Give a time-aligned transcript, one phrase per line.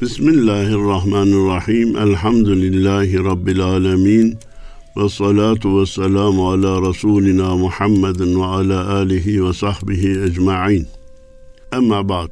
[0.00, 1.96] Bismillahirrahmanirrahim.
[1.96, 4.38] Elhamdülillahi Rabbil alemin.
[4.96, 10.86] Ve salatu ve selamu ala Resulina Muhammedin ve ala alihi ve sahbihi ecma'in.
[11.72, 12.30] Emma ba'd.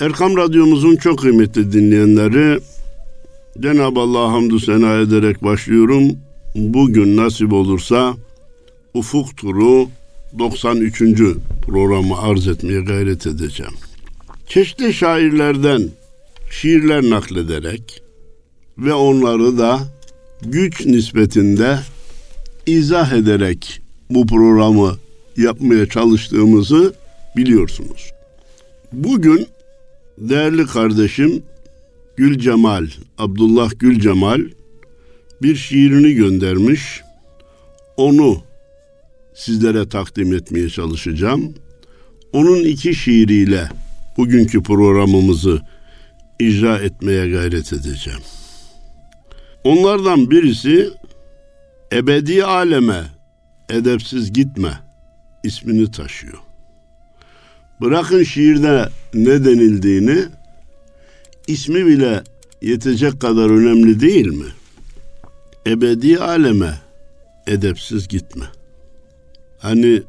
[0.00, 2.60] Erkam Radyomuzun çok kıymetli dinleyenleri,
[3.60, 6.12] Cenab-ı Allah'a hamdü sena ederek başlıyorum.
[6.54, 8.14] Bugün nasip olursa
[8.94, 9.88] Ufuk Turu
[10.38, 11.02] 93.
[11.62, 13.74] programı arz etmeye gayret edeceğim.
[14.46, 15.90] Çeşitli şairlerden
[16.50, 18.02] şiirler naklederek
[18.78, 19.80] ve onları da
[20.42, 21.78] güç nispetinde
[22.66, 24.96] izah ederek bu programı
[25.36, 26.94] yapmaya çalıştığımızı
[27.36, 28.12] biliyorsunuz.
[28.92, 29.46] Bugün
[30.18, 31.42] değerli kardeşim
[32.16, 32.86] Gül Cemal,
[33.18, 34.40] Abdullah Gül Cemal
[35.42, 37.00] bir şiirini göndermiş.
[37.96, 38.42] Onu
[39.34, 41.54] sizlere takdim etmeye çalışacağım.
[42.32, 43.68] Onun iki şiiriyle
[44.16, 45.60] bugünkü programımızı
[46.40, 48.20] icra etmeye gayret edeceğim.
[49.64, 50.90] Onlardan birisi
[51.92, 53.04] ebedi aleme
[53.70, 54.80] edepsiz gitme
[55.44, 56.38] ismini taşıyor.
[57.80, 60.24] Bırakın şiirde ne denildiğini
[61.46, 62.22] ismi bile
[62.62, 64.46] yetecek kadar önemli değil mi?
[65.66, 66.74] Ebedi aleme
[67.46, 68.44] edepsiz gitme.
[69.58, 70.02] Hani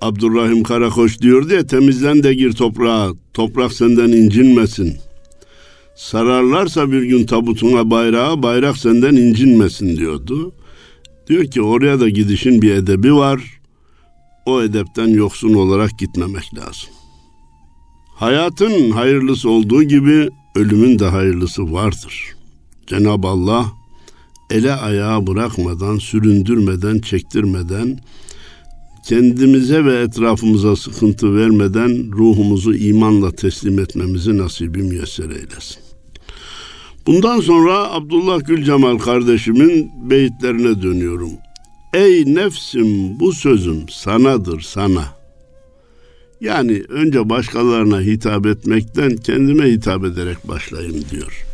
[0.00, 4.98] Abdurrahim Karakoç diyordu ya temizlen de gir toprağa, toprak senden incinmesin.
[6.00, 10.52] Sararlarsa bir gün tabutuna bayrağı, bayrak senden incinmesin diyordu.
[11.28, 13.60] Diyor ki oraya da gidişin bir edebi var.
[14.46, 16.90] O edepten yoksun olarak gitmemek lazım.
[18.14, 22.24] Hayatın hayırlısı olduğu gibi ölümün de hayırlısı vardır.
[22.86, 23.66] Cenab-ı Allah
[24.50, 27.98] ele ayağı bırakmadan, süründürmeden, çektirmeden,
[29.06, 35.89] kendimize ve etrafımıza sıkıntı vermeden ruhumuzu imanla teslim etmemizi nasibi müyesser eylesin.
[37.06, 41.30] Bundan sonra Abdullah Gülcemal kardeşimin beyitlerine dönüyorum.
[41.94, 45.04] Ey nefsim bu sözüm sanadır sana.
[46.40, 51.46] Yani önce başkalarına hitap etmekten kendime hitap ederek başlayın diyor.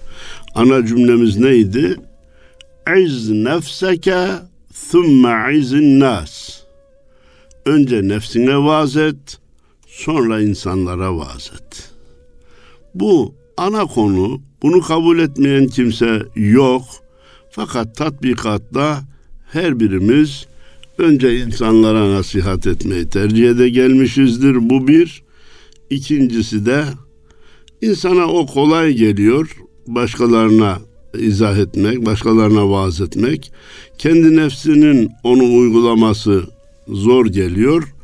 [0.55, 1.97] Ana cümlemiz neydi?
[2.99, 4.27] İz nefseke
[4.91, 6.61] thumme izin nas.
[7.67, 9.39] Önce nefsine vaaz et,
[9.87, 11.91] sonra insanlara vaaz et.
[12.95, 16.83] Bu ana konu, bunu kabul etmeyen kimse yok.
[17.51, 19.03] Fakat tatbikatta
[19.53, 20.47] her birimiz
[20.99, 24.71] önce insanlara nasihat etmeyi tercih ede gelmişizdir.
[24.71, 25.23] Bu bir.
[25.91, 26.85] İkincisi de
[27.83, 29.57] insana o kolay geliyor.
[29.87, 30.79] Başkalarına
[31.19, 33.53] izah etmek, başkalarına vaaz etmek.
[33.99, 36.45] Kendi nefsinin onu uygulaması
[36.89, 37.95] zor geliyor.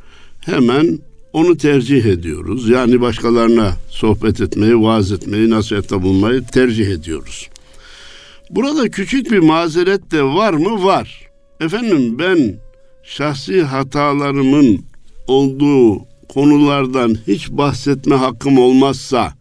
[0.40, 0.98] Hemen
[1.32, 2.68] onu tercih ediyoruz.
[2.68, 7.48] Yani başkalarına sohbet etmeyi, vaaz etmeyi, nasihatte bulmayı tercih ediyoruz.
[8.50, 10.84] Burada küçük bir mazeret de var mı?
[10.84, 11.28] Var.
[11.60, 12.54] Efendim ben
[13.04, 14.84] şahsi hatalarımın
[15.26, 15.98] olduğu
[16.28, 19.32] konulardan hiç bahsetme hakkım olmazsa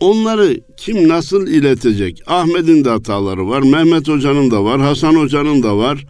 [0.00, 2.22] onları kim nasıl iletecek?
[2.26, 6.06] Ahmet'in de hataları var, Mehmet Hoca'nın da var, Hasan Hoca'nın da var.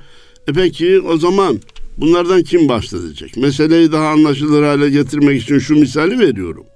[0.48, 1.60] E peki o zaman
[1.98, 3.36] bunlardan kim bahsedecek?
[3.36, 6.66] Meseleyi daha anlaşılır hale getirmek için şu misali veriyorum.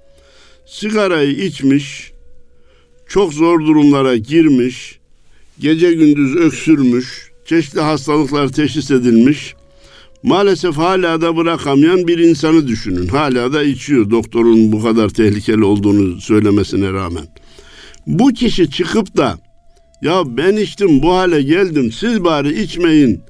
[0.65, 2.11] Sigarayı içmiş,
[3.07, 4.99] çok zor durumlara girmiş,
[5.59, 9.55] gece gündüz öksürmüş, çeşitli hastalıklar teşhis edilmiş.
[10.23, 13.07] Maalesef hala da bırakamayan bir insanı düşünün.
[13.07, 17.25] Hala da içiyor doktorun bu kadar tehlikeli olduğunu söylemesine rağmen.
[18.07, 19.39] Bu kişi çıkıp da
[20.01, 23.21] ya ben içtim bu hale geldim siz bari içmeyin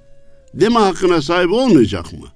[0.54, 2.28] deme hakkına sahip olmayacak mı?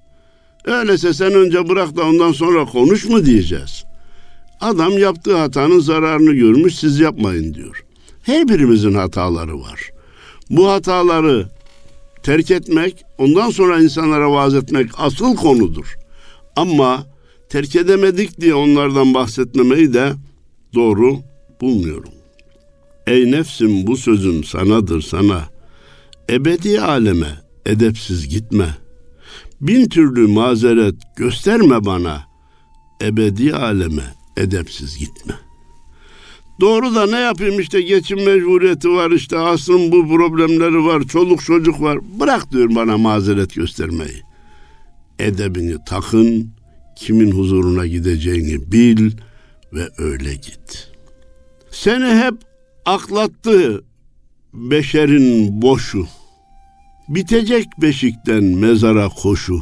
[0.66, 3.83] Öyleyse sen önce bırak da ondan sonra konuş mu diyeceğiz.
[4.61, 7.85] Adam yaptığı hatanın zararını görmüş siz yapmayın diyor.
[8.23, 9.89] Her birimizin hataları var.
[10.50, 11.47] Bu hataları
[12.23, 15.95] terk etmek, ondan sonra insanlara vaaz etmek asıl konudur.
[16.55, 17.05] Ama
[17.49, 20.13] terk edemedik diye onlardan bahsetmemeyi de
[20.73, 21.17] doğru
[21.61, 22.11] bulmuyorum.
[23.08, 25.43] Ey nefsim bu sözüm sanadır sana.
[26.29, 28.78] Ebedi aleme edepsiz gitme.
[29.61, 32.28] Bin türlü mazeret gösterme bana.
[33.02, 35.34] Ebedi aleme edepsiz gitme.
[36.59, 41.81] Doğru da ne yapayım işte geçim mecburiyeti var işte asrın bu problemleri var çoluk çocuk
[41.81, 41.99] var.
[42.19, 44.22] Bırak diyor bana mazeret göstermeyi.
[45.19, 46.52] Edebini takın,
[46.96, 49.11] kimin huzuruna gideceğini bil
[49.73, 50.91] ve öyle git.
[51.72, 52.34] Seni hep
[52.85, 53.84] aklattı
[54.53, 56.08] beşerin boşu.
[57.09, 59.59] Bitecek beşikten mezara koşu.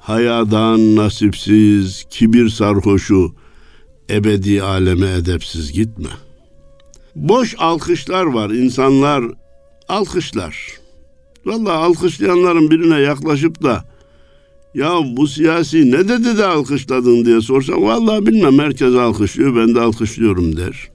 [0.00, 3.34] Hayadan nasipsiz, kibir sarhoşu,
[4.10, 6.08] ebedi aleme edepsiz gitme.
[7.16, 8.50] Boş alkışlar var.
[8.50, 9.24] İnsanlar
[9.88, 10.66] alkışlar.
[11.44, 13.84] Vallahi alkışlayanların birine yaklaşıp da
[14.74, 19.80] ya bu siyasi ne dedi de alkışladın diye sorsam vallahi bilmem herkes alkışlıyor ben de
[19.80, 20.90] alkışlıyorum der.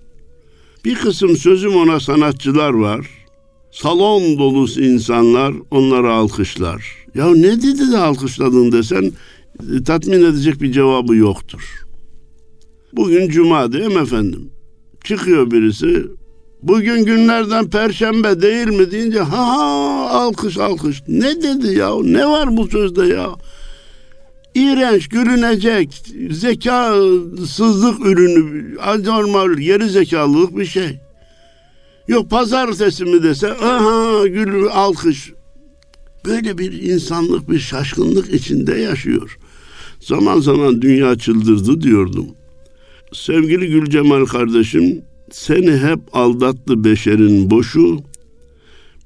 [0.85, 3.16] Bir kısım sözüm ona sanatçılar var.
[3.81, 7.05] Salon dolusu insanlar onları alkışlar.
[7.15, 9.11] Ya ne dedi de alkışladın desen
[9.75, 11.85] e, tatmin edecek bir cevabı yoktur.
[12.93, 14.49] Bugün cuma değil mi efendim?
[15.03, 16.05] Çıkıyor birisi
[16.63, 21.03] Bugün günlerden perşembe değil mi deyince ha ha alkış alkış.
[21.07, 21.95] Ne dedi ya?
[22.03, 23.29] Ne var bu sözde ya?
[24.55, 30.99] İğrenç, gülünecek, zekasızlık ürünü, anormal, geri zekalılık bir şey.
[32.07, 35.33] Yok pazartesi mi dese aha gül alkış.
[36.25, 39.37] Böyle bir insanlık, bir şaşkınlık içinde yaşıyor.
[39.99, 42.27] Zaman zaman dünya çıldırdı diyordum.
[43.13, 45.01] Sevgili Gül Cemal kardeşim
[45.31, 47.99] seni hep aldattı beşerin boşu.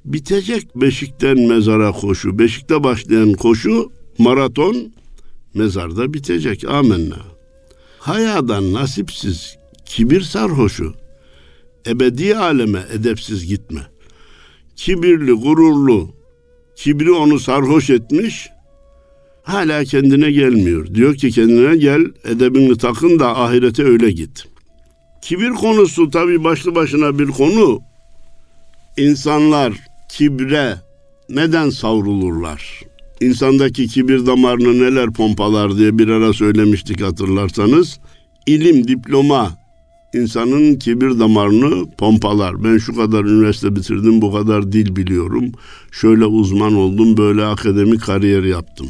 [0.05, 2.39] Bitecek beşikten mezara koşu.
[2.39, 4.91] Beşikte başlayan koşu maraton
[5.53, 6.65] mezarda bitecek.
[6.65, 7.17] Amenna.
[7.99, 11.00] Hayadan nasipsiz kibir sarhoşu.
[11.87, 13.81] Ebedi aleme edepsiz gitme.
[14.75, 16.09] Kibirli, gururlu,
[16.75, 18.49] kibri onu sarhoş etmiş,
[19.43, 20.95] hala kendine gelmiyor.
[20.95, 24.51] Diyor ki kendine gel, edebini takın da ahirete öyle git.''
[25.21, 27.79] Kibir konusu tabii başlı başına bir konu.
[28.97, 29.73] İnsanlar
[30.09, 30.75] kibre
[31.29, 32.81] neden savrulurlar?
[33.21, 37.99] İnsandaki kibir damarını neler pompalar diye bir ara söylemiştik hatırlarsanız.
[38.47, 39.57] İlim, diploma
[40.13, 42.63] insanın kibir damarını pompalar.
[42.63, 45.51] Ben şu kadar üniversite bitirdim, bu kadar dil biliyorum.
[45.91, 48.87] Şöyle uzman oldum, böyle akademik kariyer yaptım.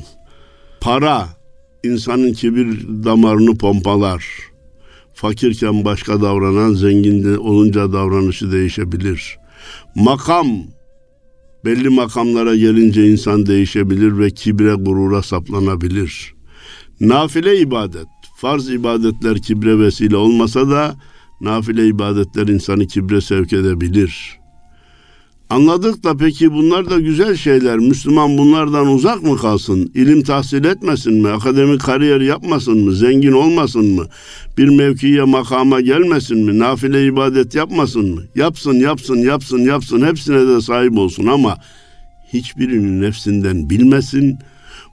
[0.82, 1.28] Para
[1.84, 4.52] insanın kibir damarını pompalar
[5.22, 9.38] Fakirken başka davranan zengin olunca davranışı değişebilir.
[9.96, 10.48] Makam
[11.66, 16.34] belli makamlara gelince insan değişebilir ve kibre gurura saplanabilir.
[17.00, 18.08] Nafile ibadet,
[18.38, 20.96] farz ibadetler kibre vesile olmasa da
[21.42, 24.42] nafile ibadetler insanı kibre sevk edebilir.
[25.52, 27.78] Anladık da peki bunlar da güzel şeyler.
[27.78, 29.92] Müslüman bunlardan uzak mı kalsın?
[29.96, 31.30] İlim tahsil etmesin mi?
[31.30, 32.94] Akademik kariyer yapmasın mı?
[32.94, 34.06] Zengin olmasın mı?
[34.58, 36.60] Bir mevkiye makama gelmesin mi?
[36.60, 38.22] Nafile ibadet yapmasın mı?
[38.36, 40.06] Yapsın, yapsın, yapsın, yapsın.
[40.06, 41.58] Hepsine de sahip olsun ama
[42.34, 44.40] hiçbirinin nefsinden bilmesin.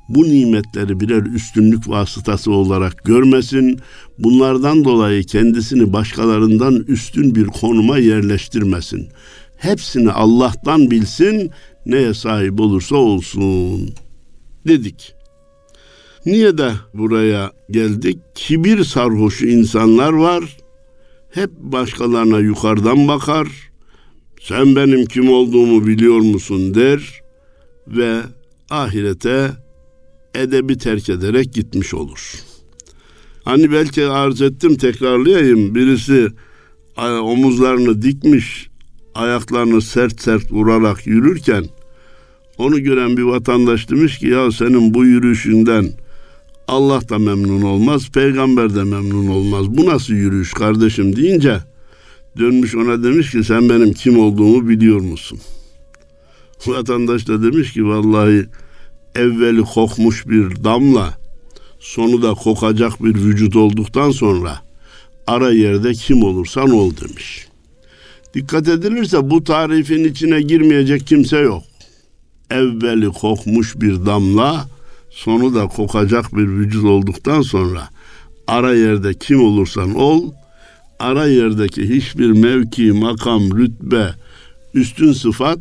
[0.08, 3.80] Bu nimetleri birer üstünlük vasıtası olarak görmesin.
[4.18, 9.08] Bunlardan dolayı kendisini başkalarından üstün bir konuma yerleştirmesin.''
[9.58, 11.50] hepsini Allah'tan bilsin,
[11.86, 13.94] neye sahip olursa olsun
[14.68, 15.14] dedik.
[16.26, 18.18] Niye de buraya geldik?
[18.34, 20.56] Kibir sarhoşu insanlar var.
[21.30, 23.48] Hep başkalarına yukarıdan bakar.
[24.40, 27.20] Sen benim kim olduğumu biliyor musun der
[27.86, 28.20] ve
[28.70, 29.50] ahirete
[30.40, 32.34] edebi terk ederek gitmiş olur.
[33.44, 35.74] Hani belki arz ettim tekrarlayayım.
[35.74, 36.28] Birisi
[37.22, 38.68] omuzlarını dikmiş
[39.14, 41.64] ayaklarını sert sert vurarak yürürken
[42.58, 45.92] onu gören bir vatandaş demiş ki ya senin bu yürüyüşünden
[46.68, 49.66] Allah da memnun olmaz, peygamber de memnun olmaz.
[49.68, 51.58] Bu nasıl yürüyüş kardeşim deyince
[52.38, 55.38] dönmüş ona demiş ki sen benim kim olduğumu biliyor musun?
[56.66, 58.46] Vatandaş da demiş ki vallahi
[59.18, 61.18] evveli kokmuş bir damla
[61.80, 64.58] sonu da kokacak bir vücut olduktan sonra
[65.26, 67.48] ara yerde kim olursan ol demiş.
[68.34, 71.62] Dikkat edilirse bu tarifin içine girmeyecek kimse yok.
[72.50, 74.68] Evveli kokmuş bir damla,
[75.10, 77.88] sonu da kokacak bir vücut olduktan sonra
[78.46, 80.32] ara yerde kim olursan ol,
[80.98, 84.14] ara yerdeki hiçbir mevki, makam, rütbe,
[84.74, 85.58] üstün sıfat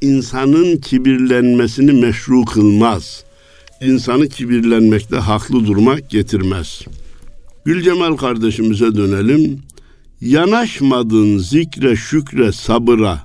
[0.00, 3.24] insanın kibirlenmesini meşru kılmaz.
[3.80, 6.82] İnsanı kibirlenmekte haklı durmak getirmez.
[7.64, 9.62] Gülcemal kardeşimize dönelim.
[10.20, 13.20] Yanaşmadın zikre şükre sabıra.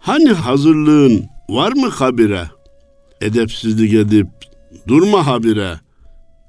[0.00, 2.44] Hani hazırlığın var mı kabire?
[3.20, 4.26] Edepsizlik edip
[4.88, 5.80] durma habire.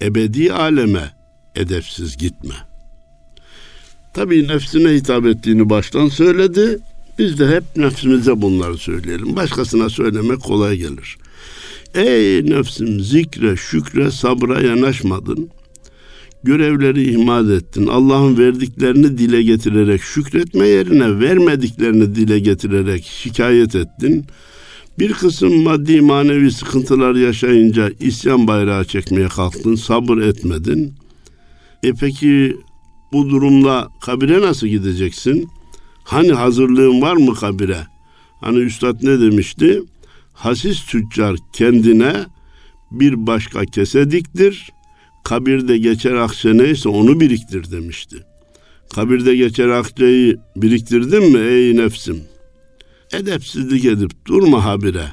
[0.01, 1.13] Ebedi aleme
[1.55, 2.55] edepsiz gitme.
[4.13, 6.79] Tabii nefsine hitap ettiğini baştan söyledi.
[7.19, 9.35] Biz de hep nefsimize bunları söyleyelim.
[9.35, 11.17] Başkasına söylemek kolay gelir.
[11.95, 15.49] Ey nefsim zikre, şükre, sabra yanaşmadın
[16.45, 17.87] görevleri ihmal ettin.
[17.87, 24.25] Allah'ın verdiklerini dile getirerek şükretme yerine vermediklerini dile getirerek şikayet ettin.
[24.99, 30.93] Bir kısım maddi manevi sıkıntılar yaşayınca isyan bayrağı çekmeye kalktın, sabır etmedin.
[31.83, 32.57] E peki
[33.13, 35.49] bu durumla kabire nasıl gideceksin?
[36.05, 37.87] Hani hazırlığın var mı kabire?
[38.41, 39.81] Hani üstad ne demişti?
[40.33, 42.13] Hasis tüccar kendine
[42.91, 44.69] bir başka kese diktir.
[45.23, 48.23] Kabirde geçer akçe neyse onu biriktir demişti.
[48.95, 52.23] Kabirde geçer akçeyi biriktirdin mi ey nefsim?
[53.13, 55.05] Edepsizlik edip durma habire.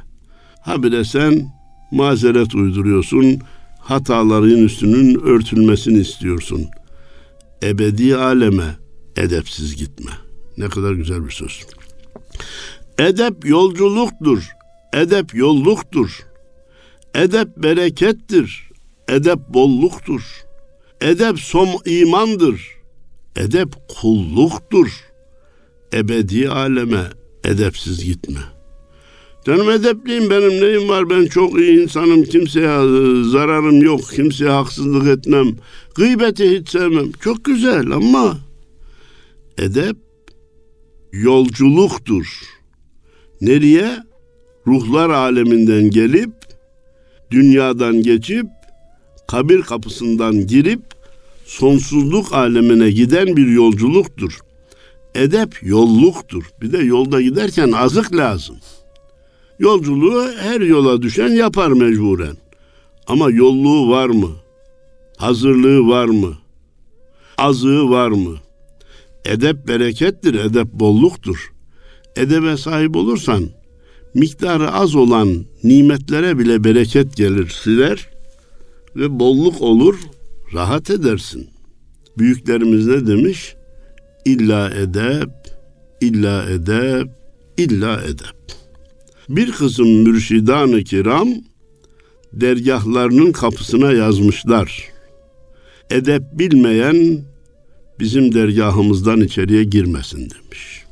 [0.61, 1.53] Habire sen
[1.91, 3.39] mazeret uyduruyorsun,
[3.79, 6.67] hataların üstünün örtülmesini istiyorsun.
[7.63, 8.77] Ebedi aleme
[9.17, 10.11] edepsiz gitme.
[10.59, 11.67] Ne kadar güzel bir söz.
[12.99, 14.49] Edep yolculuktur.
[14.93, 16.27] Edep yolluktur.
[17.15, 18.69] Edep berekettir.
[19.09, 20.23] Edep bolluktur.
[21.01, 22.67] Edep som imandır.
[23.37, 24.89] Edep kulluktur.
[25.95, 27.03] Ebedi aleme
[27.45, 28.41] edepsiz gitme.
[29.47, 35.19] Canım edepliyim benim neyim var ben çok iyi insanım kimseye e, zararım yok kimseye haksızlık
[35.19, 35.57] etmem
[35.95, 38.39] gıybeti hiç sevmem çok güzel ama
[39.59, 39.97] edep
[41.13, 42.27] yolculuktur.
[43.41, 43.97] Nereye?
[44.67, 46.31] Ruhlar aleminden gelip
[47.31, 48.47] dünyadan geçip
[49.29, 50.81] kabir kapısından girip
[51.45, 54.39] sonsuzluk alemine giden bir yolculuktur.
[55.15, 56.45] Edep yolluktur.
[56.61, 58.57] Bir de yolda giderken azık lazım.
[59.59, 62.37] Yolculuğu her yola düşen yapar mecburen.
[63.07, 64.31] Ama yolluğu var mı?
[65.17, 66.39] Hazırlığı var mı?
[67.39, 68.37] Azığı var mı?
[69.25, 71.53] Edep berekettir, edep bolluktur.
[72.17, 73.49] Edebe sahip olursan
[74.15, 78.09] miktarı az olan nimetlere bile bereket gelir, siler
[78.97, 79.99] ve bolluk olur,
[80.55, 81.49] rahat edersin.
[82.19, 83.55] Büyüklerimiz ne demiş?
[84.25, 85.31] İlla edep,
[86.01, 87.09] illa edep,
[87.57, 88.37] illa edep.
[89.29, 91.29] Bir kısım mürşidan-ı kiram
[92.33, 94.89] dergahlarının kapısına yazmışlar.
[95.91, 97.32] Edep bilmeyen
[98.01, 100.85] bizim dergahımızdan içeriye girmesin demiş.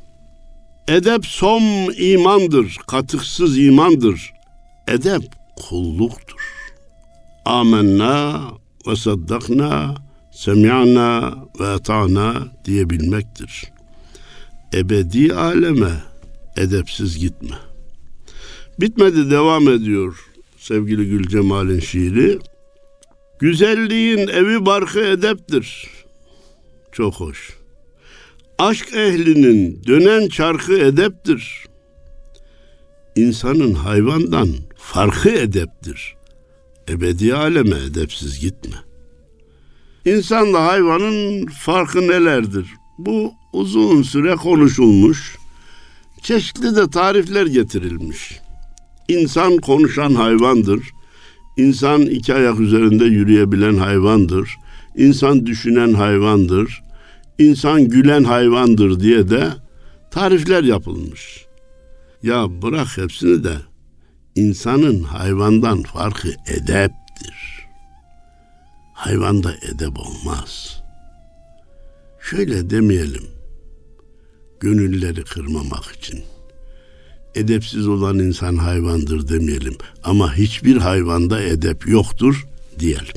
[0.87, 1.63] Edep som
[1.97, 4.33] imandır, katıksız imandır.
[4.87, 5.23] Edep
[5.55, 6.41] kulluktur.
[7.45, 8.41] Amenna
[8.87, 9.95] ve saddakna,
[10.31, 13.63] semi'na ve ata'na diyebilmektir.
[14.73, 15.91] Ebedi aleme
[16.57, 17.55] edepsiz gitme.
[18.79, 22.39] Bitmedi devam ediyor sevgili Gül Cemal'in şiiri.
[23.39, 25.89] Güzelliğin evi barkı edeptir.
[26.91, 27.57] Çok hoş.
[28.59, 31.65] Aşk ehlinin dönen çarkı edeptir.
[33.15, 36.15] İnsanın hayvandan farkı edeptir.
[36.89, 38.75] Ebedi aleme edepsiz gitme.
[40.05, 42.67] İnsanla hayvanın farkı nelerdir?
[42.97, 45.35] Bu uzun süre konuşulmuş.
[46.23, 48.39] Çeşitli de tarifler getirilmiş.
[49.07, 50.89] İnsan konuşan hayvandır.
[51.57, 54.55] İnsan iki ayak üzerinde yürüyebilen hayvandır.
[54.95, 56.83] İnsan düşünen hayvandır.
[57.37, 59.47] İnsan gülen hayvandır diye de
[60.11, 61.45] tarifler yapılmış.
[62.23, 63.55] Ya bırak hepsini de
[64.35, 67.67] insanın hayvandan farkı edeptir.
[68.93, 70.81] Hayvanda edep olmaz.
[72.29, 73.23] Şöyle demeyelim.
[74.59, 76.23] Gönülleri kırmamak için
[77.35, 82.47] edepsiz olan insan hayvandır demeyelim ama hiçbir hayvanda edep yoktur
[82.79, 83.15] diyelim.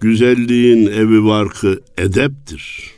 [0.00, 2.90] Güzelliğin evi barkı edeptir.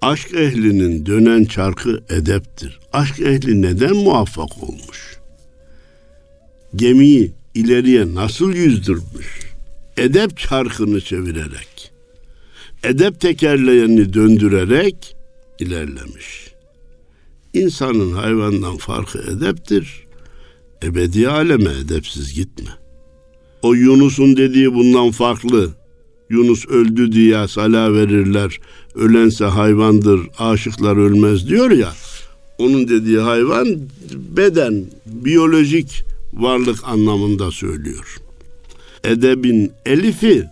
[0.00, 2.78] Aşk ehlinin dönen çarkı edeptir.
[2.92, 5.18] Aşk ehli neden muvaffak olmuş?
[6.76, 9.48] Gemiyi ileriye nasıl yüzdürmüş?
[9.96, 11.92] Edep çarkını çevirerek,
[12.84, 15.16] edep tekerleğini döndürerek
[15.58, 16.52] ilerlemiş.
[17.54, 20.06] İnsanın hayvandan farkı edeptir.
[20.82, 22.70] Ebedi aleme edepsiz gitme.
[23.62, 25.70] O Yunus'un dediği bundan farklı.
[26.30, 28.60] Yunus öldü diye sala verirler.
[28.94, 31.92] Ölense hayvandır, aşıklar ölmez diyor ya.
[32.58, 33.66] Onun dediği hayvan
[34.14, 38.16] beden, biyolojik varlık anlamında söylüyor.
[39.04, 40.44] Edebin elifi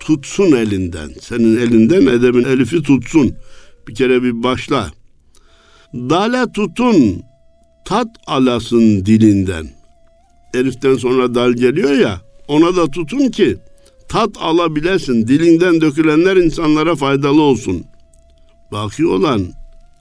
[0.00, 1.10] tutsun elinden.
[1.20, 3.34] Senin elinden edebin elifi tutsun.
[3.88, 4.90] Bir kere bir başla.
[5.94, 7.22] Dale tutun,
[7.84, 9.68] tat alasın dilinden.
[10.54, 13.56] Eliften sonra dal geliyor ya, ona da tutun ki
[14.08, 15.28] tat alabilesin.
[15.28, 17.84] Dilinden dökülenler insanlara faydalı olsun.
[18.72, 19.46] Baki olan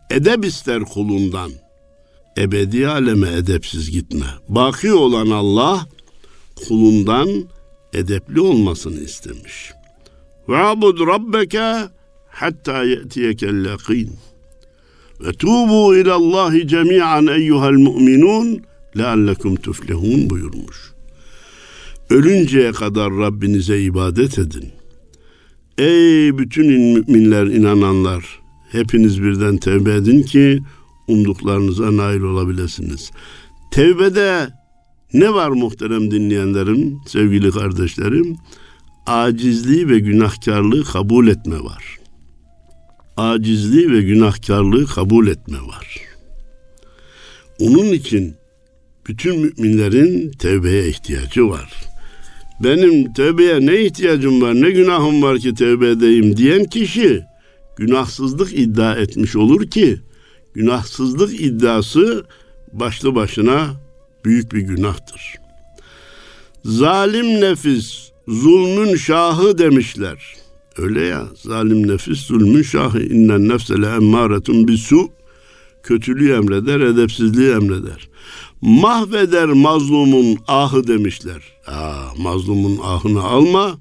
[0.09, 1.51] edep ister kulundan.
[2.37, 4.25] Ebedi aleme edepsiz gitme.
[4.49, 5.87] Baki olan Allah
[6.67, 7.29] kulundan
[7.93, 9.71] edepli olmasını istemiş.
[10.49, 11.73] Ve abud rabbeke
[12.27, 14.11] hatta ye'tiyekel yakin.
[15.21, 18.61] Ve tubu ilallahi cemi'an eyyuhel mu'minun
[18.97, 20.94] leallekum tuflihun buyurmuş.
[22.09, 24.71] Ölünceye kadar Rabbinize ibadet edin.
[25.77, 28.45] Ey bütün müminler, inananlar,
[28.75, 30.59] Hepiniz birden tevbe edin ki
[31.07, 33.11] umduklarınıza nail olabilirsiniz.
[33.71, 34.49] Tevbede
[35.13, 38.37] ne var muhterem dinleyenlerim, sevgili kardeşlerim?
[39.05, 41.97] Acizliği ve günahkarlığı kabul etme var.
[43.17, 45.99] Acizliği ve günahkarlığı kabul etme var.
[47.59, 48.35] Onun için
[49.07, 51.73] bütün müminlerin tevbeye ihtiyacı var.
[52.63, 57.23] Benim tevbeye ne ihtiyacım var, ne günahım var ki tevbe edeyim diyen kişi
[57.77, 59.99] günahsızlık iddia etmiş olur ki
[60.53, 62.25] günahsızlık iddiası
[62.73, 63.67] başlı başına
[64.25, 65.35] büyük bir günahtır.
[66.65, 70.35] Zalim nefis zulmün şahı demişler.
[70.77, 75.09] Öyle ya zalim nefis zulmün şahı innen nefsele emmâretun bisu
[75.83, 78.09] kötülüğü emreder, edepsizliği emreder.
[78.61, 81.41] Mahveder mazlumun ahı demişler.
[81.67, 83.77] Aa, mazlumun ahını alma,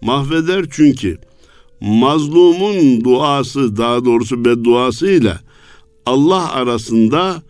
[0.00, 1.18] mahveder çünkü
[1.80, 5.34] mazlumun duası daha doğrusu bedduası ile
[6.06, 7.42] Allah arasında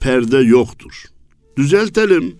[0.00, 1.04] perde yoktur.
[1.56, 2.36] Düzeltelim.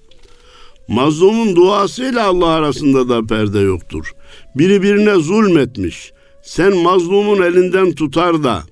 [0.88, 4.12] Mazlumun duasıyla Allah arasında da perde yoktur.
[4.54, 6.12] Biri birine zulmetmiş.
[6.42, 8.62] Sen mazlumun elinden tutar da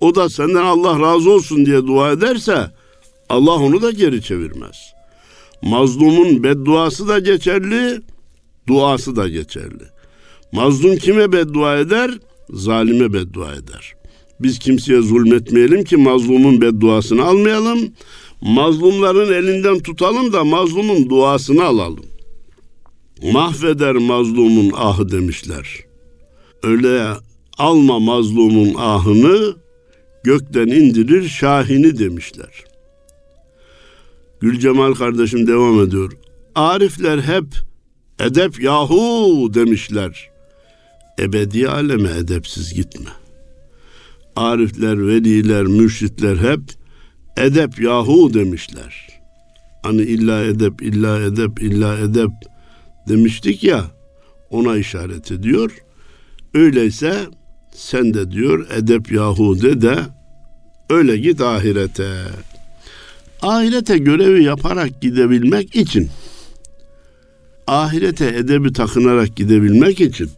[0.00, 2.70] o da senden Allah razı olsun diye dua ederse
[3.28, 4.94] Allah onu da geri çevirmez.
[5.62, 8.00] Mazlumun bedduası da geçerli,
[8.68, 9.84] duası da geçerli.
[10.52, 12.10] Mazlum kime beddua eder?
[12.50, 13.94] Zalime beddua eder.
[14.40, 17.92] Biz kimseye zulmetmeyelim ki mazlumun bedduasını almayalım.
[18.40, 22.04] Mazlumların elinden tutalım da mazlumun duasını alalım.
[23.32, 25.80] Mahveder mazlumun ahı demişler.
[26.62, 27.06] Öyle
[27.58, 29.56] alma mazlumun ahını
[30.24, 32.64] gökten indirir şahini demişler.
[34.44, 36.12] Gülcemal kardeşim devam ediyor.
[36.54, 37.44] Arifler hep
[38.20, 40.30] edep yahu demişler.
[41.18, 43.10] Ebedi aleme edepsiz gitme.
[44.36, 46.60] Arifler, veliler, mürşitler hep
[47.36, 49.08] edep yahu demişler.
[49.82, 52.30] Hani illa edep, illa edep, illa edep
[53.08, 53.84] demiştik ya
[54.50, 55.78] ona işaret ediyor.
[56.54, 57.16] Öyleyse
[57.74, 59.98] sen de diyor edep yahu de de
[60.90, 62.14] öyle git ahirete.
[63.44, 66.08] Ahirete görevi yaparak gidebilmek için
[67.66, 70.30] ahirete edebi takınarak gidebilmek için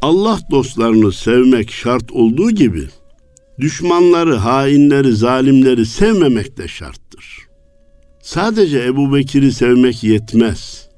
[0.00, 2.88] Allah dostlarını sevmek şart olduğu gibi
[3.60, 7.38] düşmanları, hainleri, zalimleri sevmemek de şarttır.
[8.22, 10.88] Sadece Ebu Bekir'i sevmek yetmez.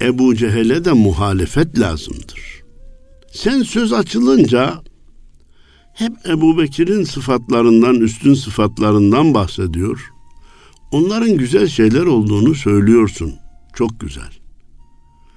[0.00, 2.62] Ebu Cehil'e de muhalefet lazımdır.
[3.32, 4.74] Sen söz açılınca
[5.94, 10.17] hep Ebu Bekir'in sıfatlarından, üstün sıfatlarından bahsediyor.
[10.92, 13.34] Onların güzel şeyler olduğunu söylüyorsun.
[13.74, 14.30] Çok güzel.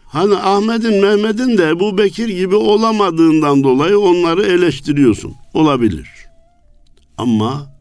[0.05, 5.35] Hani Ahmet'in, Mehmet'in de Ebu Bekir gibi olamadığından dolayı onları eleştiriyorsun.
[5.53, 6.09] Olabilir.
[7.17, 7.71] Ama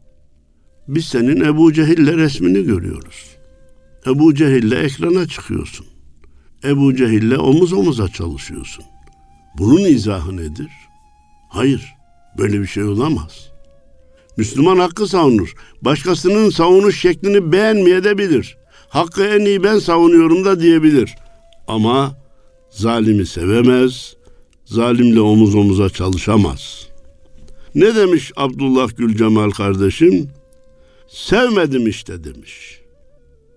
[0.87, 3.37] biz senin Ebu Cehil'le resmini görüyoruz.
[4.07, 5.85] Ebu Cehil'le ekrana çıkıyorsun.
[6.63, 8.85] Ebu Cehil'le omuz omuza çalışıyorsun.
[9.57, 10.71] Bunun izahı nedir?
[11.49, 11.93] Hayır,
[12.37, 13.50] böyle bir şey olamaz.
[14.37, 15.53] Müslüman hakkı savunur.
[15.81, 18.57] Başkasının savunuş şeklini beğenmeyebilir.
[18.89, 21.15] Hakkı en iyi ben savunuyorum da diyebilir.
[21.67, 22.17] Ama
[22.69, 24.15] zalimi sevemez,
[24.65, 26.87] zalimle omuz omuza çalışamaz.
[27.75, 30.29] Ne demiş Abdullah Gülcemal kardeşim?
[31.07, 32.81] Sevmedim işte demiş.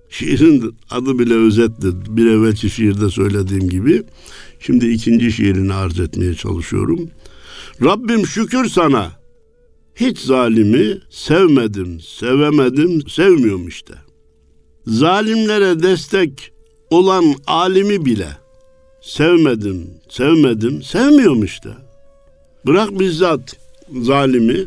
[0.08, 1.86] Şiirin adı bile özetti.
[2.16, 4.02] Bir evvelki şiirde söylediğim gibi.
[4.60, 7.10] Şimdi ikinci şiirini arz etmeye çalışıyorum.
[7.82, 9.23] Rabbim şükür sana.
[9.94, 13.94] Hiç zalimi sevmedim, sevemedim, sevmiyorum işte.
[14.86, 16.52] Zalimlere destek
[16.90, 18.28] olan alimi bile
[19.00, 21.68] sevmedim, sevmedim, sevmiyorum işte.
[22.66, 23.56] Bırak bizzat
[24.00, 24.66] zalimi,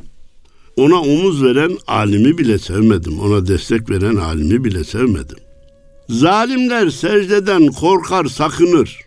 [0.78, 3.20] ona omuz veren alimi bile sevmedim.
[3.20, 5.38] Ona destek veren alimi bile sevmedim.
[6.10, 9.00] Zalimler secdeden korkar, sakınır.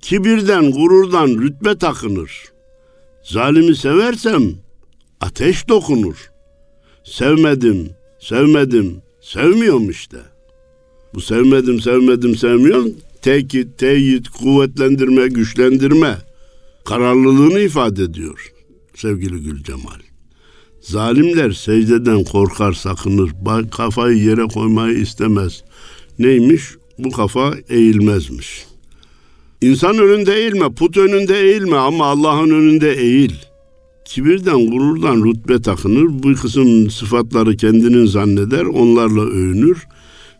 [0.00, 2.44] Kibirden, gururdan rütbe takınır.
[3.22, 4.42] Zalimi seversem
[5.20, 6.30] ateş dokunur.
[7.04, 10.18] Sevmedim, sevmedim, sevmiyorum işte.
[11.14, 12.92] Bu sevmedim, sevmedim, sevmiyorum.
[13.22, 16.18] Tekit, teyit, kuvvetlendirme, güçlendirme.
[16.84, 18.52] Kararlılığını ifade ediyor
[18.96, 20.00] sevgili Gül Cemal.
[20.80, 23.30] Zalimler secdeden korkar, sakınır.
[23.70, 25.62] Kafayı yere koymayı istemez.
[26.18, 26.62] Neymiş?
[26.98, 28.66] Bu kafa eğilmezmiş.
[29.60, 33.34] İnsan önünde eğilme, put önünde eğilme ama Allah'ın önünde eğil.
[34.06, 36.22] Kibirden, gururdan rütbe takınır.
[36.22, 39.86] Bu kısım sıfatları kendinin zanneder, onlarla övünür.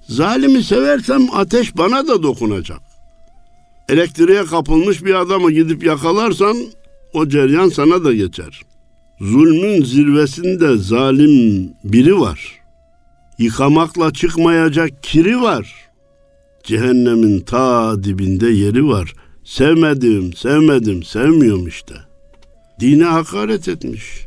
[0.09, 2.81] Zalimi seversem ateş bana da dokunacak.
[3.89, 6.57] Elektriğe kapılmış bir adamı gidip yakalarsan
[7.13, 8.63] o ceryan sana da geçer.
[9.21, 12.61] Zulmün zirvesinde zalim biri var.
[13.39, 15.75] Yıkamakla çıkmayacak kiri var.
[16.65, 19.15] Cehennemin ta dibinde yeri var.
[19.45, 22.06] Sevmedim, sevmedim, sevmiyorum işte.
[22.81, 24.27] Dine hakaret etmiş.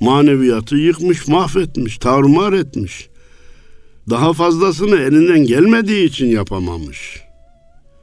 [0.00, 3.08] Maneviyatı yıkmış, mahvetmiş, tarumar etmiş.
[4.10, 7.20] Daha fazlasını elinden gelmediği için yapamamış.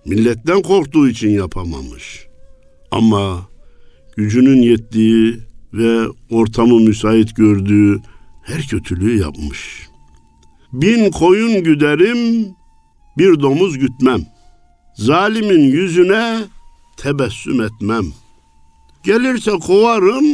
[0.05, 2.27] Milletten korktuğu için yapamamış.
[2.91, 3.47] Ama
[4.17, 5.39] gücünün yettiği
[5.73, 8.01] ve ortamı müsait gördüğü
[8.43, 9.87] her kötülüğü yapmış.
[10.73, 12.47] Bin koyun güderim,
[13.17, 14.21] bir domuz gütmem.
[14.95, 16.39] Zalimin yüzüne
[16.97, 18.05] tebessüm etmem.
[19.07, 20.25] Gelirse kovarım,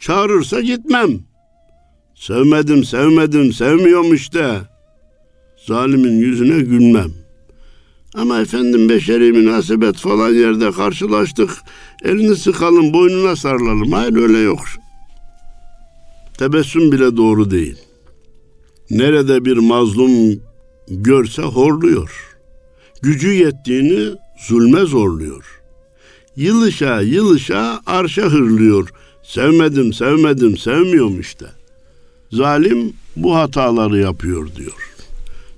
[0.00, 1.10] çağırırsa gitmem.
[2.14, 4.60] Sevmedim, sevmedim, sevmiyorum işte.
[5.66, 7.10] Zalimin yüzüne gülmem.
[8.14, 11.50] Ama efendim beşeri münasebet falan yerde karşılaştık.
[12.04, 13.92] Elini sıkalım, boynuna sarılalım.
[13.92, 14.60] Hayır öyle yok.
[16.38, 17.78] Tebessüm bile doğru değil.
[18.90, 20.40] Nerede bir mazlum
[20.88, 22.36] görse horluyor.
[23.02, 24.16] Gücü yettiğini
[24.48, 25.63] zulme zorluyor.
[26.36, 28.88] Yılışa yılışa arşa hırlıyor.
[29.22, 31.46] Sevmedim, sevmedim, sevmiyorum işte.
[32.32, 34.94] Zalim bu hataları yapıyor diyor.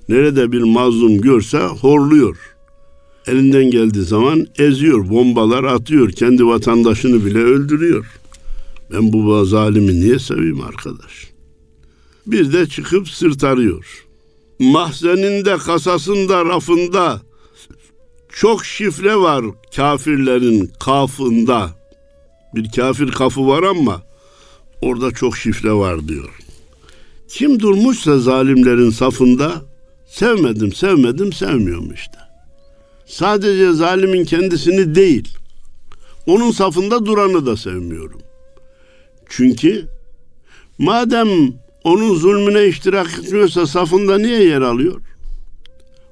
[0.09, 2.37] Nerede bir mazlum görse horluyor.
[3.27, 8.07] Elinden geldiği zaman eziyor, bombalar atıyor, kendi vatandaşını bile öldürüyor.
[8.93, 11.31] Ben bu zalimi niye seveyim arkadaş?
[12.27, 14.05] Bir de çıkıp sırt arıyor.
[14.59, 17.23] Mahzeninde, kasasında, rafında
[18.37, 19.45] çok şifre var
[19.77, 21.71] kafirlerin kafında.
[22.55, 24.03] Bir kafir kafı var ama
[24.83, 26.31] orada çok şifre var diyor.
[27.29, 29.53] Kim durmuşsa zalimlerin safında
[30.07, 32.19] sevmedim, sevmedim, sevmiyorum işte.
[33.07, 35.29] Sadece zalimin kendisini değil,
[36.27, 38.21] onun safında duranı da sevmiyorum.
[39.29, 39.89] Çünkü
[40.79, 41.29] madem
[41.85, 45.01] onun zulmüne iştirak etmiyorsa safında niye yer alıyor?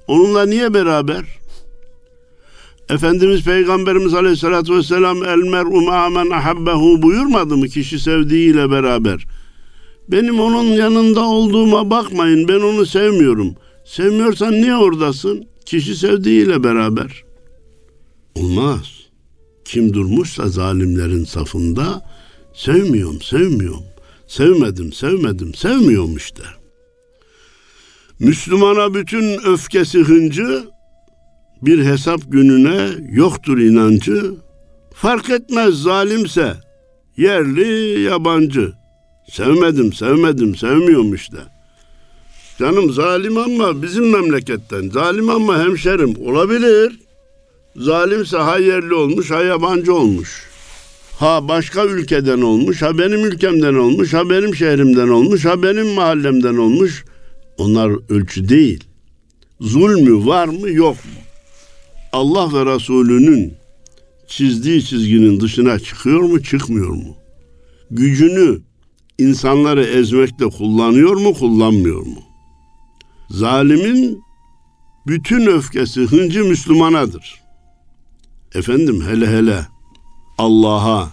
[0.07, 1.44] Onunla niye beraber?
[2.89, 9.25] Efendimiz Peygamberimiz Aleyhisselatü Vesselam el mer'u ma'amen ahabbehu buyurmadı mı kişi sevdiğiyle beraber?
[10.07, 13.55] Benim onun yanında olduğuma bakmayın ben onu sevmiyorum.
[13.85, 15.47] Sevmiyorsan niye oradasın?
[15.65, 17.23] Kişi sevdiğiyle beraber.
[18.35, 18.95] Olmaz.
[19.65, 22.01] Kim durmuşsa zalimlerin safında
[22.53, 23.83] sevmiyorum, sevmiyorum.
[24.27, 26.43] Sevmedim, sevmedim, sevmiyorum işte.
[28.19, 30.63] Müslümana bütün öfkesi hıncı,
[31.65, 34.33] bir hesap gününe yoktur inancı.
[34.93, 36.53] Fark etmez zalimse,
[37.17, 38.73] yerli yabancı.
[39.31, 41.37] Sevmedim, sevmedim, sevmiyorum işte.
[42.59, 46.99] Canım zalim ama bizim memleketten, zalim ama hemşerim olabilir.
[47.75, 50.43] Zalimse ha yerli olmuş, ha yabancı olmuş.
[51.19, 56.57] Ha başka ülkeden olmuş, ha benim ülkemden olmuş, ha benim şehrimden olmuş, ha benim mahallemden
[56.57, 57.05] olmuş.
[57.57, 58.83] Onlar ölçü değil.
[59.59, 61.24] Zulmü var mı yok mu?
[62.15, 63.53] Allah ve Resulünün
[64.27, 67.15] çizdiği çizginin dışına çıkıyor mu çıkmıyor mu?
[67.91, 68.61] Gücünü
[69.17, 72.19] insanları ezmekte kullanıyor mu kullanmıyor mu?
[73.29, 74.23] Zalimin
[75.07, 77.41] bütün öfkesi hıncı Müslümanadır.
[78.53, 79.67] Efendim hele hele
[80.37, 81.09] Allah'a,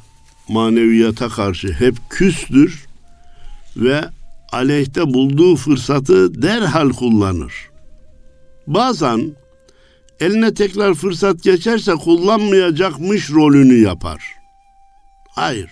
[0.48, 2.86] maneviyata karşı hep küstür
[3.76, 4.04] ve
[4.52, 7.52] aleyhte bulduğu fırsatı derhal kullanır.
[8.66, 9.41] Bazen
[10.22, 14.22] eline tekrar fırsat geçerse kullanmayacakmış rolünü yapar.
[15.34, 15.70] Hayır.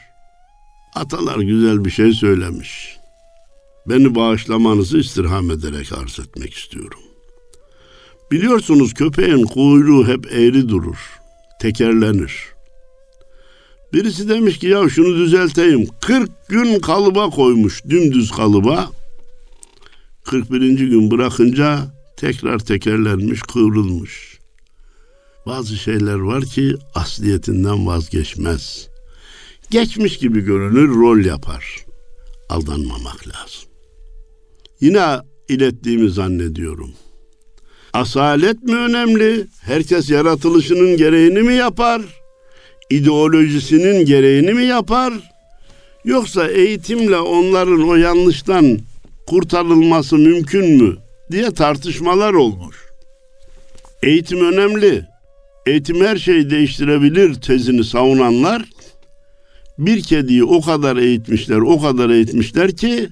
[0.94, 2.96] Atalar güzel bir şey söylemiş.
[3.86, 7.00] Beni bağışlamanızı istirham ederek arz etmek istiyorum.
[8.32, 10.98] Biliyorsunuz köpeğin kuyruğu hep eğri durur,
[11.60, 12.34] tekerlenir.
[13.92, 15.86] Birisi demiş ki ya şunu düzelteyim.
[16.00, 18.90] 40 gün kalıba koymuş, dümdüz kalıba.
[20.24, 20.60] 41.
[20.60, 21.78] gün bırakınca
[22.16, 24.29] tekrar tekerlenmiş, kıvrılmış.
[25.46, 28.88] Bazı şeyler var ki asliyetinden vazgeçmez.
[29.70, 31.84] Geçmiş gibi görünür, rol yapar.
[32.48, 33.70] Aldanmamak lazım.
[34.80, 36.90] Yine ilettiğimi zannediyorum.
[37.92, 39.46] Asalet mi önemli?
[39.60, 42.02] Herkes yaratılışının gereğini mi yapar?
[42.90, 45.12] İdeolojisinin gereğini mi yapar?
[46.04, 48.78] Yoksa eğitimle onların o yanlıştan
[49.26, 50.96] kurtarılması mümkün mü
[51.30, 52.76] diye tartışmalar olmuş.
[54.02, 55.06] Eğitim önemli.
[55.66, 58.64] Eğitim her şeyi değiştirebilir tezini savunanlar
[59.78, 63.08] bir kediyi o kadar eğitmişler, o kadar eğitmişler ki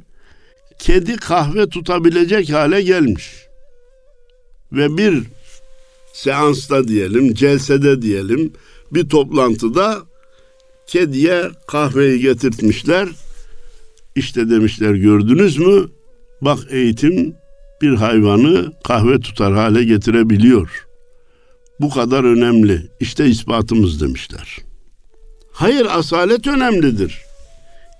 [0.78, 3.32] kedi kahve tutabilecek hale gelmiş.
[4.72, 5.22] Ve bir
[6.12, 8.52] seansta diyelim, celsede diyelim,
[8.92, 10.08] bir toplantıda
[10.88, 13.08] Kediye kahveyi getirtmişler.
[14.16, 15.88] İşte demişler gördünüz mü?
[16.40, 17.34] Bak eğitim
[17.82, 20.87] bir hayvanı kahve tutar hale getirebiliyor.
[21.80, 22.86] Bu kadar önemli.
[23.00, 24.58] İşte ispatımız demişler.
[25.52, 27.22] Hayır asalet önemlidir.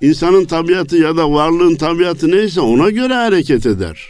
[0.01, 4.09] İnsanın tabiatı ya da varlığın tabiatı neyse ona göre hareket eder.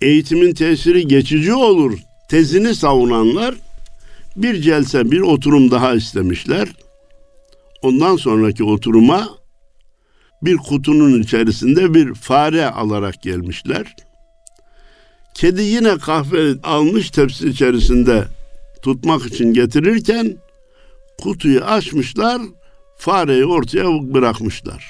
[0.00, 1.98] Eğitimin tesiri geçici olur.
[2.30, 3.54] Tezini savunanlar
[4.36, 6.68] bir celse bir oturum daha istemişler.
[7.82, 9.28] Ondan sonraki oturuma
[10.42, 13.96] bir kutunun içerisinde bir fare alarak gelmişler.
[15.34, 18.24] Kedi yine kahve almış tepsi içerisinde
[18.86, 20.36] tutmak için getirirken
[21.22, 22.42] kutuyu açmışlar,
[22.96, 24.84] fareyi ortaya bırakmışlar.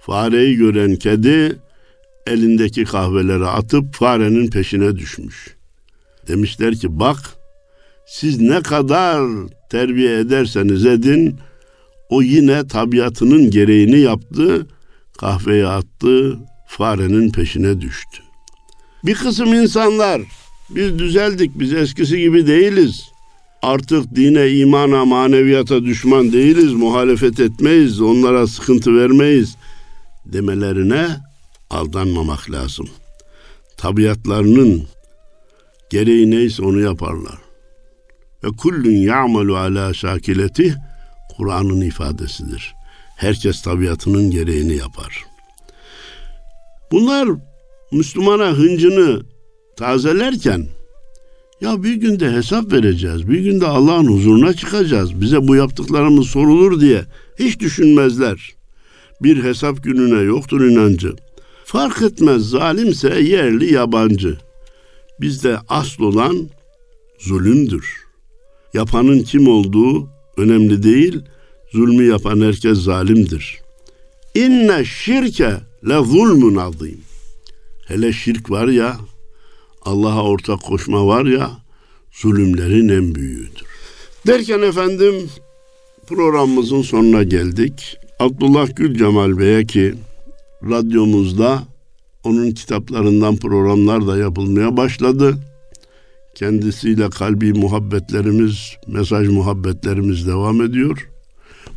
[0.00, 1.56] Fareyi gören kedi
[2.26, 5.56] elindeki kahveleri atıp farenin peşine düşmüş.
[6.28, 7.18] Demişler ki bak
[8.06, 9.28] siz ne kadar
[9.70, 11.38] terbiye ederseniz edin
[12.08, 14.66] o yine tabiatının gereğini yaptı,
[15.18, 18.22] kahveyi attı, farenin peşine düştü.
[19.04, 20.22] Bir kısım insanlar
[20.74, 23.12] biz düzeldik, biz eskisi gibi değiliz.
[23.62, 29.56] Artık dine, imana, maneviyata düşman değiliz, muhalefet etmeyiz, onlara sıkıntı vermeyiz
[30.24, 31.08] demelerine
[31.70, 32.88] aldanmamak lazım.
[33.76, 34.82] Tabiatlarının
[35.90, 37.38] gereği neyse onu yaparlar.
[38.44, 40.76] Ve kullun ya'malu ala şakileti
[41.36, 42.74] Kur'an'ın ifadesidir.
[43.16, 45.24] Herkes tabiatının gereğini yapar.
[46.92, 47.28] Bunlar
[47.92, 49.22] Müslümana hıncını
[49.76, 50.66] tazelerken
[51.60, 53.28] ya bir günde hesap vereceğiz.
[53.28, 55.20] Bir günde Allah'ın huzuruna çıkacağız.
[55.20, 57.04] Bize bu yaptıklarımız sorulur diye
[57.38, 58.52] hiç düşünmezler.
[59.22, 61.12] Bir hesap gününe yoktur inancı.
[61.64, 64.38] Fark etmez zalimse yerli yabancı.
[65.20, 66.48] Bizde asıl olan
[67.18, 68.02] zulümdür.
[68.74, 71.20] Yapanın kim olduğu önemli değil.
[71.72, 73.58] Zulmü yapan herkes zalimdir.
[74.34, 75.56] İnne şirke
[75.88, 77.00] le zulmun azim.
[77.86, 78.96] Hele şirk var ya,
[79.84, 81.50] Allah'a ortak koşma var ya,
[82.12, 83.66] zulümlerin en büyüğüdür.
[84.26, 85.14] Derken efendim
[86.06, 87.98] programımızın sonuna geldik.
[88.18, 89.94] Abdullah Gül Cemal Bey'e ki
[90.70, 91.62] radyomuzda
[92.24, 95.38] onun kitaplarından programlar da yapılmaya başladı.
[96.34, 101.08] Kendisiyle kalbi muhabbetlerimiz, mesaj muhabbetlerimiz devam ediyor.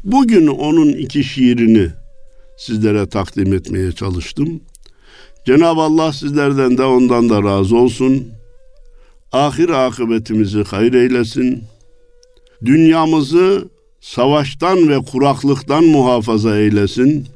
[0.04, 1.90] Bugün onun iki şiirini
[2.58, 4.62] sizlere takdim etmeye çalıştım.
[5.46, 8.28] Cenab-ı Allah sizlerden de ondan da razı olsun.
[9.32, 11.64] Ahir akıbetimizi hayır eylesin.
[12.66, 13.70] Dünyamızı
[14.02, 17.28] savaştan ve kuraklıktan muhafaza eylesin.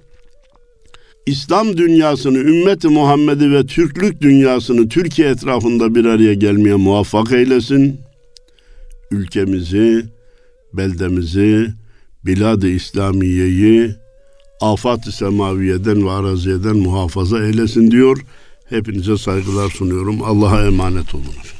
[1.26, 8.00] İslam dünyasını, ümmeti Muhammed'i ve Türklük dünyasını Türkiye etrafında bir araya gelmeye muvaffak eylesin.
[9.12, 10.06] Ülkemizi,
[10.74, 11.68] beldemizi,
[12.26, 13.96] bilad-ı İslamiye'yi
[14.62, 18.26] afat-ı semaviyeden ve araziyeden muhafaza eylesin diyor.
[18.70, 20.24] Hepinize saygılar sunuyorum.
[20.24, 21.59] Allah'a emanet olunuz.